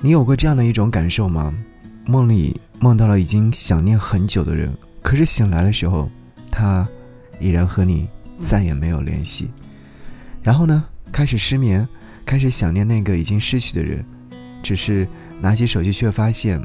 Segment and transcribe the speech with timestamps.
[0.00, 1.52] 你有过这样的一种感受吗？
[2.06, 6.08] 梦里梦到了已经想念很久的人，可是醒来的时候，
[6.52, 6.86] 他
[7.40, 8.08] 依然和你
[8.38, 9.50] 再也没有联系。
[10.40, 11.86] 然后呢，开始失眠，
[12.24, 14.04] 开始想念那个已经失去的人，
[14.62, 15.06] 只是
[15.40, 16.64] 拿起手机却发现，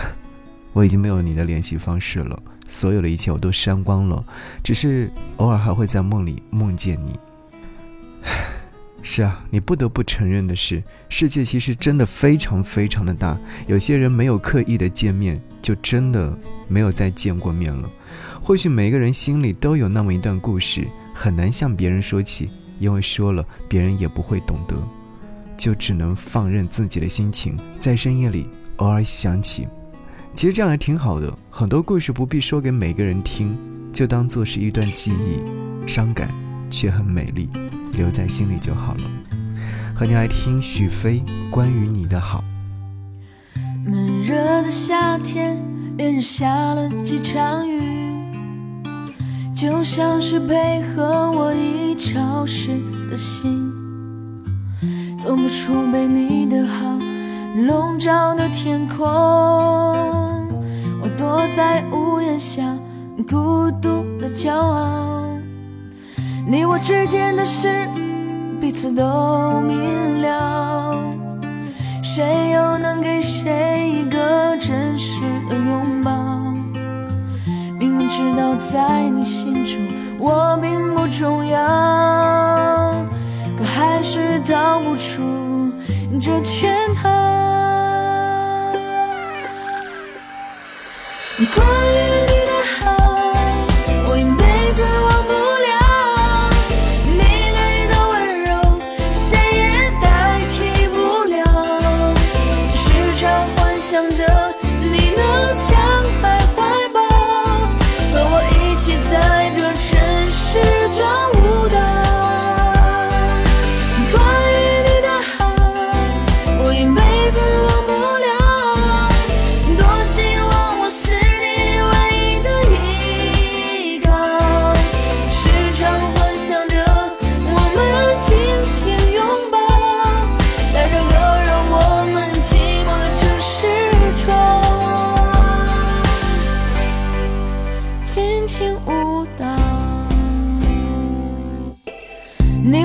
[0.74, 2.38] 我已经没有你的联系方式了，
[2.68, 4.22] 所有的一切我都删光了，
[4.62, 7.18] 只是偶尔还会在梦里梦见你。
[9.08, 13.38] 是啊，你不得不承认的是，世界其实真的非常非常的大。
[13.68, 17.88] 有些人没有刻意的见面，就真的没有再见过面了。
[18.42, 22.50] 或许每个人心里都有那么一段故事，很难向别人说起，
[22.80, 24.76] 因为说了别人也不会懂得，
[25.56, 29.68] 就只能放任自己的心情在深夜里偶尔想起。
[30.34, 33.56] 其实这样还挺好的，很多故事不必说给每个人听，
[33.92, 36.28] 就当做是一段记忆，伤感
[36.70, 37.48] 却很美丽。
[37.92, 39.02] 留在心里就好了。
[39.94, 42.44] 和你来听许飞关于你的好。
[43.84, 45.56] 闷热的夏天，
[45.96, 47.80] 连着下了几场雨，
[49.54, 52.68] 就像是配合我已潮湿
[53.10, 53.72] 的心，
[55.18, 56.98] 走不出被你的好
[57.66, 59.06] 笼罩的天空。
[61.00, 62.62] 我躲在屋檐下，
[63.26, 65.25] 孤独的骄傲。
[66.48, 67.88] 你我之间的事，
[68.60, 71.02] 彼此都明了。
[72.00, 76.12] 谁又能给谁一个真实的拥抱？
[77.80, 79.76] 明明知道在你心中
[80.20, 81.58] 我并不重要，
[83.58, 85.72] 可还是逃不出
[86.20, 87.35] 这圈套。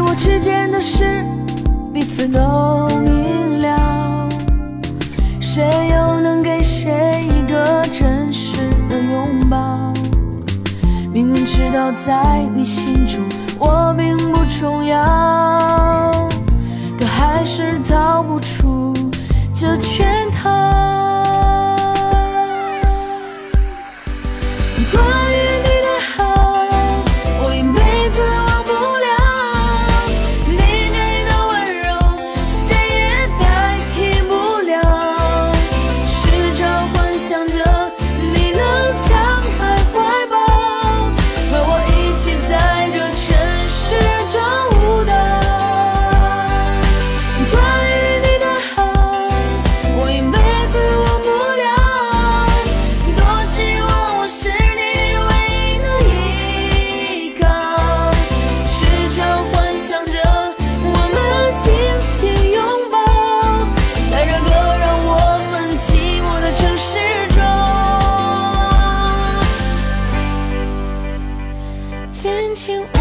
[0.00, 1.24] 我之间的事，
[1.92, 4.28] 彼此都明了。
[5.40, 8.56] 谁又能给谁一个真实
[8.88, 9.92] 的拥抱？
[11.12, 13.20] 明明知道在你心中
[13.58, 16.28] 我并不重要，
[16.98, 18.94] 可还是逃不出
[19.54, 20.48] 这圈套
[72.20, 72.99] 心情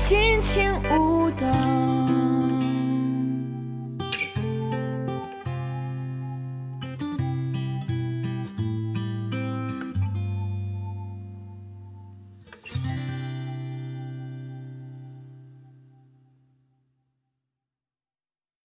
[0.00, 1.89] 尽情舞蹈。